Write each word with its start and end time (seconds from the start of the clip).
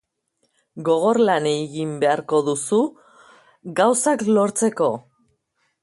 Gogor 0.87 1.19
lan 1.27 1.49
egin 1.51 1.91
beharko 2.05 2.41
duzu 2.49 2.81
gauzak 3.81 4.29
lortzeko. 4.35 4.93